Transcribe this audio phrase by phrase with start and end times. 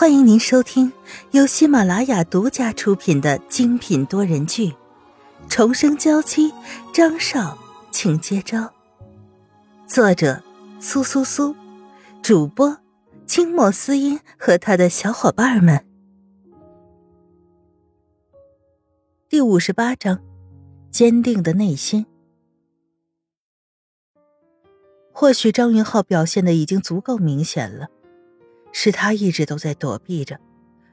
[0.00, 0.92] 欢迎您收听
[1.32, 4.68] 由喜马拉雅独家出品的精品多人剧
[5.48, 6.52] 《重生娇妻》，
[6.94, 7.58] 张少，
[7.90, 8.72] 请接招。
[9.88, 10.40] 作者：
[10.78, 11.52] 苏苏苏，
[12.22, 12.78] 主播：
[13.26, 15.84] 清末思音和他的小伙伴们。
[19.28, 20.20] 第五十八章：
[20.92, 22.06] 坚定的内心。
[25.10, 27.88] 或许张云浩表现的已经足够明显了。
[28.80, 30.38] 是他一直都在躲避着，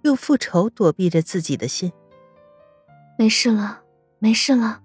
[0.00, 1.92] 用复仇躲避着自己的心。
[3.18, 3.82] 没事了，
[4.18, 4.80] 没事了，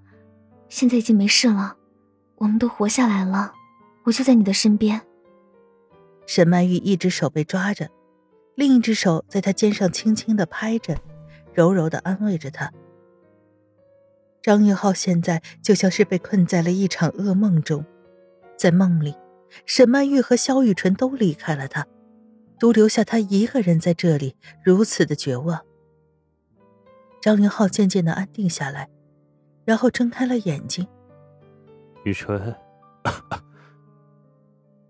[0.67, 1.77] 现在已经没事了，
[2.35, 3.53] 我们都活下来了，
[4.03, 5.01] 我就在你的身边。
[6.27, 7.89] 沈曼玉一只手被抓着，
[8.55, 10.97] 另一只手在他肩上轻轻的拍着，
[11.53, 12.69] 柔柔的安慰着他。
[14.41, 17.85] 张云浩现在就像是被困在了一场噩梦中，
[18.57, 19.15] 在梦里，
[19.65, 21.87] 沈曼玉和萧雨纯都离开了他。
[22.61, 25.65] 独留下他一个人在这里，如此的绝望。
[27.19, 28.87] 张云浩渐渐的安定下来，
[29.65, 30.87] 然后睁开了眼睛。
[32.03, 32.55] 雨纯，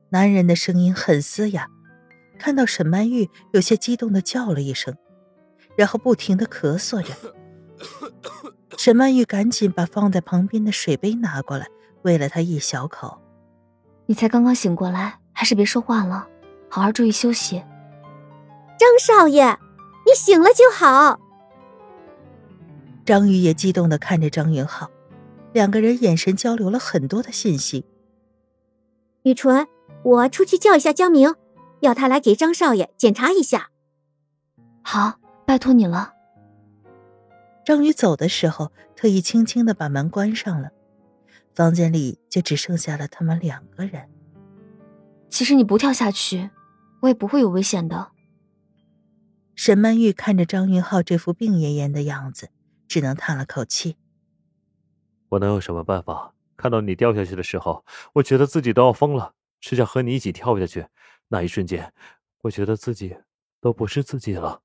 [0.10, 1.70] 男人的声音很嘶哑。
[2.38, 4.94] 看到沈曼玉，有些激动的叫了一声，
[5.78, 7.14] 然后不停的咳嗽着。
[8.78, 11.68] 沈曼玉赶紧把放在旁边的水杯拿过来，
[12.02, 13.18] 喂了他一小口。
[14.08, 16.28] 你才刚刚醒过来，还是别说话了。
[16.74, 17.62] 好好注意休息，
[18.80, 19.60] 张少爷，
[20.06, 21.20] 你醒了就好。
[23.06, 24.90] 张宇也激动的看着张云浩，
[25.52, 27.84] 两个人眼神交流了很多的信息。
[29.24, 29.68] 雨纯，
[30.04, 31.36] 我出去叫一下江明，
[31.82, 33.70] 要他来给张少爷检查一下。
[34.82, 36.14] 好，拜托你了。
[37.66, 40.70] 张宇走的时候，特意轻轻的把门关上了，
[41.54, 44.08] 房间里就只剩下了他们两个人。
[45.28, 46.50] 其实你不跳下去。
[47.02, 48.12] 我也不会有危险的。
[49.56, 52.50] 沈曼玉看着张云浩这副病恹恹的样子，
[52.88, 53.98] 只能叹了口气。
[55.30, 56.34] 我能有什么办法？
[56.58, 60.88] 看到你掉下去的时候，我觉得自己都要疯了，只想和你一起跳下去。
[61.30, 61.94] 那一瞬间，
[62.42, 63.18] 我觉得自己
[63.60, 64.62] 都不是自己了。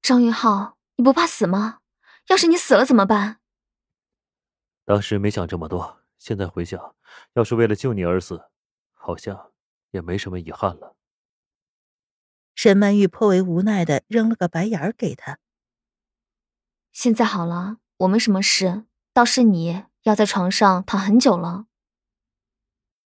[0.00, 1.80] 张云浩，你不怕死吗？
[2.28, 3.38] 要是你死了怎么办？
[4.84, 6.94] 当时没想这么多，现在回想，
[7.34, 8.40] 要是为了救你而死，
[8.94, 9.52] 好像……
[9.96, 10.94] 也没什么遗憾了。
[12.54, 15.38] 沈曼玉颇为无奈的扔了个白眼儿给他。
[16.92, 21.66] 现在好了，我没什么事，倒是你要在床上躺很久了。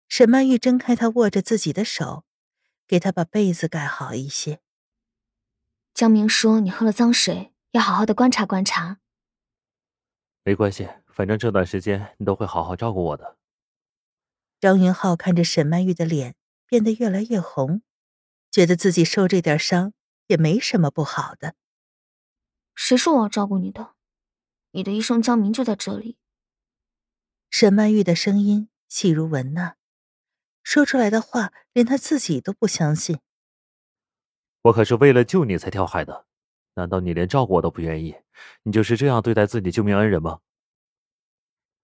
[0.07, 2.23] 沈曼玉睁开他握着自己的手，
[2.87, 4.59] 给他把被子盖好一些。
[5.93, 8.99] 江明说你喝了脏水，要好好的观察观察。
[10.43, 13.37] 没关系，反正这段时间你都会好好照顾我的。
[14.59, 16.35] 张云浩看着沈曼玉的脸。
[16.71, 17.81] 变得越来越红，
[18.49, 19.91] 觉得自己受这点伤
[20.27, 21.53] 也没什么不好的。
[22.73, 23.93] 谁说我要照顾你的？
[24.71, 26.17] 你的医生江明就在这里。
[27.49, 29.73] 沈曼玉的声音细如蚊呐，
[30.63, 33.19] 说出来的话连她自己都不相信。
[34.61, 36.25] 我可是为了救你才跳海的，
[36.75, 38.15] 难道你连照顾我都不愿意？
[38.63, 40.39] 你就是这样对待自己救命恩人吗？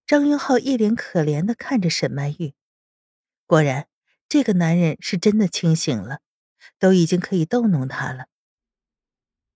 [0.05, 2.53] 张云浩一脸可怜的看着沈曼玉，
[3.45, 3.89] 果然。
[4.29, 6.19] 这个男人是真的清醒了，
[6.77, 8.25] 都已经可以逗弄他了。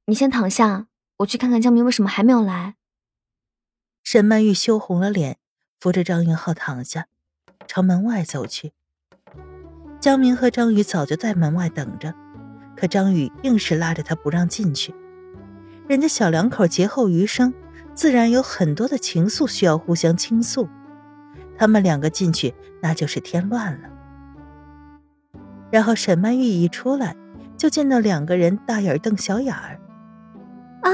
[0.05, 0.87] 你先躺下，
[1.17, 2.75] 我去看看江明为什么还没有来。
[4.03, 5.37] 沈曼玉羞红了脸，
[5.77, 7.07] 扶着张云浩躺下，
[7.67, 8.71] 朝门外走去。
[9.99, 12.13] 江明和张宇早就在门外等着，
[12.75, 14.95] 可张宇硬是拉着他不让进去。
[15.87, 17.53] 人家小两口劫后余生，
[17.93, 20.69] 自然有很多的情愫需要互相倾诉。
[21.57, 23.90] 他们两个进去，那就是添乱了。
[25.71, 27.15] 然后沈曼玉一出来，
[27.57, 29.79] 就见到两个人大眼瞪小眼儿。
[30.81, 30.91] 啊，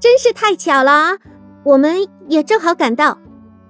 [0.00, 1.18] 真是太巧了！
[1.64, 3.18] 我们也正好赶到。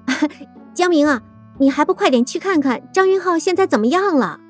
[0.73, 1.21] 江明啊，
[1.59, 4.41] 你还不快点去看看张云浩现在怎么样了？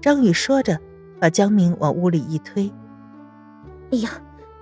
[0.00, 0.78] 张宇说着，
[1.20, 2.72] 把江明往屋里一推。
[3.92, 4.10] 哎呀，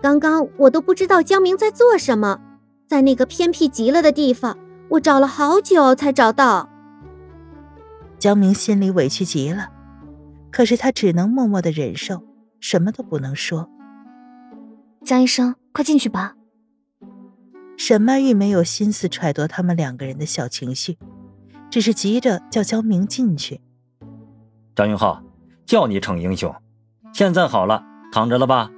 [0.02, 2.40] 刚刚我都不知道江明在做什么，
[2.88, 4.58] 在那个偏僻极了的地方，
[4.88, 6.68] 我找了好久才找到。
[8.18, 9.68] 江明心里委屈极了，
[10.50, 12.24] 可是他只能默默的忍受，
[12.60, 13.70] 什么都不能说。
[15.04, 16.34] 江医生，快进去吧。
[17.76, 20.98] 沈曼玉没有心思揣度他们两个人的小情绪，
[21.70, 23.60] 只是急着叫江明进去。
[24.74, 25.22] 张云浩，
[25.64, 26.52] 叫你逞英雄，
[27.12, 28.68] 现在好了，躺着了吧？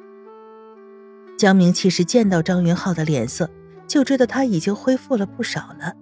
[1.39, 3.49] 江明其实见到张云浩的脸色，
[3.87, 5.95] 就知道他已经恢复了不少了。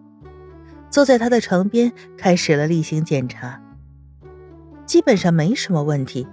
[0.90, 3.60] 坐在他的床边，开始了例行检查。
[4.86, 6.26] 基本上没什么问题，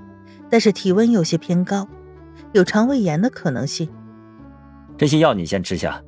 [0.49, 1.87] 但是体温有些偏高，
[2.53, 3.89] 有肠胃炎的可能性。
[4.97, 6.01] 这些药你先吃下，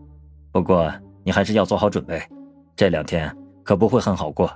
[0.51, 0.91] 不过
[1.23, 2.21] 你还是要做好准备，
[2.75, 4.49] 这两天可不会很好过。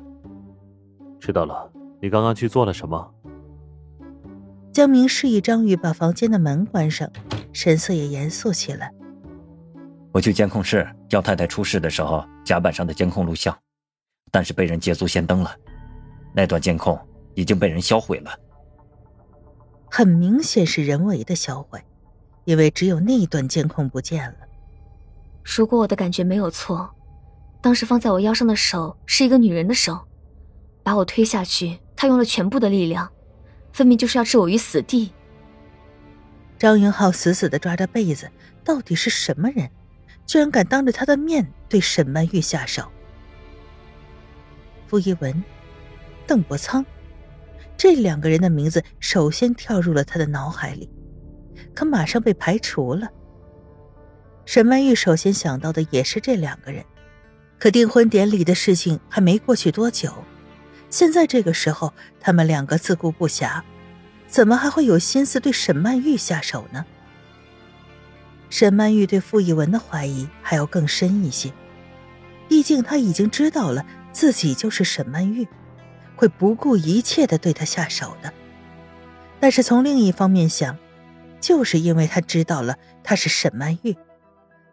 [1.19, 1.69] 知道了，
[2.01, 3.13] 你刚刚去做了什么？
[4.71, 7.09] 江明示意张宇把房间的门关上，
[7.51, 8.89] 神色也严肃起来。
[10.13, 13.53] 我去监控室调太太出事的时候甲板上的监控录像，
[14.31, 15.53] 但是被人捷足先登了，
[16.33, 16.97] 那段监控
[17.35, 18.31] 已经被人销毁了。
[19.89, 21.79] 很明显是人为的销毁，
[22.45, 24.37] 因为只有那一段监控不见了。
[25.43, 26.89] 如果我的感觉没有错，
[27.61, 29.99] 当时放在我腰上的手是一个女人的手，
[30.81, 33.11] 把我推下去，她用了全部的力量。
[33.73, 35.11] 分明就是要置我于死地。
[36.57, 38.29] 张云浩死死的抓着被子，
[38.63, 39.69] 到底是什么人，
[40.25, 42.83] 居然敢当着他的面对沈曼玉下手？
[44.91, 45.41] 傅一文、
[46.27, 46.85] 邓伯苍，
[47.77, 50.89] 这两个人的名字首先跳入了他的脑海里，
[51.73, 53.07] 可马上被排除了。
[54.43, 56.83] 沈曼玉首先想到的也是这两个人，
[57.57, 60.11] 可订婚典礼的事情还没过去多久。
[60.89, 63.61] 现在这个时候，他们两个自顾不暇，
[64.27, 66.85] 怎么还会有心思对沈曼玉下手呢？
[68.49, 71.49] 沈曼玉对傅一文的怀疑还要更深一些，
[72.49, 75.47] 毕竟他已经知道了自己就是沈曼玉，
[76.15, 78.33] 会不顾一切的对他下手的。
[79.39, 80.77] 但是从另一方面想，
[81.39, 83.95] 就是因为他知道了他是沈曼玉，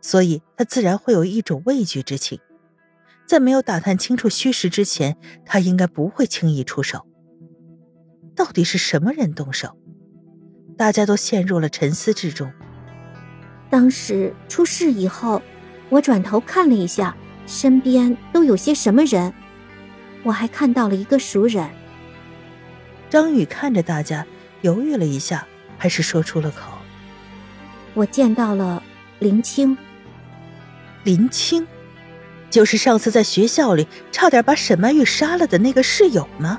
[0.01, 2.39] 所以他自然会有一种畏惧之情。
[3.27, 7.07] 在没有打探清楚虚实之前，他应该不会轻易出手。
[8.35, 9.77] 到底是什么人动手？
[10.77, 12.51] 大家都陷入了沉思之中。
[13.69, 15.43] 当时出事以后，
[15.91, 17.17] 我转头看了一下
[17.49, 19.33] 身边都有些什么人，
[20.23, 21.67] 我还看到了一个熟人。
[23.09, 24.27] 张宇看着大家，
[24.61, 25.47] 犹豫了一下，
[25.79, 26.73] 还是说出了口
[27.95, 28.83] ：“我见到了
[29.19, 29.77] 林青。”
[31.05, 31.67] 林青。
[32.51, 36.59] 就是上次在学校里差点把沈曼玉杀了的那个室友吗？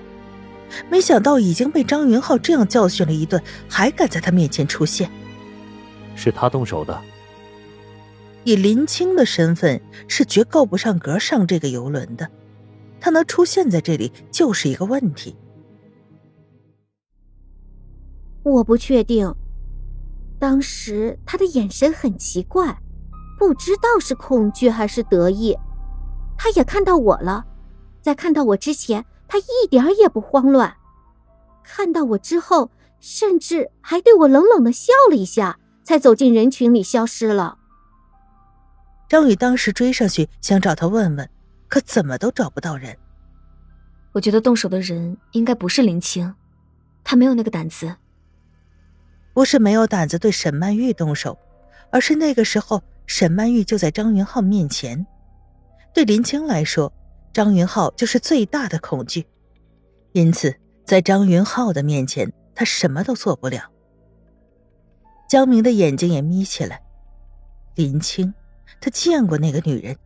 [0.88, 5.10] 没想到已经被张云浩这样教训了一顿，还敢在他面前出现。
[6.16, 7.00] 是他动手的。
[8.44, 12.30] 以林青的身份，是绝够不上格上这个游轮的。
[13.00, 15.36] 他能出现在这里，就是一个问题。
[18.44, 19.34] 我不确定，
[20.40, 22.78] 当时他的眼神很奇怪，
[23.38, 25.56] 不知道是恐惧还是得意。
[26.38, 27.46] 他也看到我了，
[28.02, 30.72] 在看到我之前，他一点也不慌乱；
[31.64, 37.59] 看到我之后，甚至还对我冷冷的笑了一下，才走进人群里消失了。
[39.10, 41.30] 张宇当时追上去想找他问问，
[41.68, 42.96] 可怎么都找不到人。
[44.12, 46.34] 我觉得动手的人应该不是林青，
[47.04, 47.96] 他没有那个胆子。
[49.34, 51.38] 不是没有胆子对沈曼玉动手，
[51.92, 55.06] 而是那个时候沈曼玉就在张云浩面前。
[55.94, 56.94] 对林青来说，
[57.34, 59.26] 张云浩就是最大的恐惧，
[60.12, 63.72] 因此在张云浩的面前，他什么都做不了。
[65.28, 66.82] 江明的眼睛也眯起来，
[67.76, 68.34] 林青，
[68.82, 69.98] 他见过那个女人，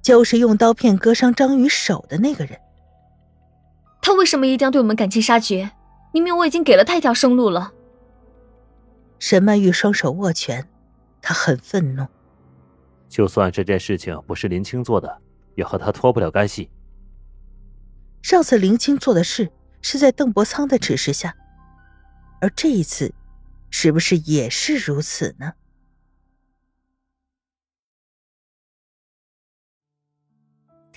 [0.00, 2.58] 就是用刀片割伤张宇手的那个人。
[4.00, 5.70] 他为什么一定要对我们赶尽杀绝？
[6.12, 7.72] 明明我已经给了他一条生路了。
[9.18, 10.68] 沈曼玉双手握拳，
[11.20, 12.06] 她很愤怒。
[13.08, 15.20] 就算这件事情不是林青做的，
[15.54, 16.70] 也和他脱不了干系。
[18.22, 19.50] 上次林青做的事
[19.82, 21.34] 是在邓伯苍的指示下，
[22.40, 23.12] 而这一次，
[23.70, 25.52] 是不是也是如此呢？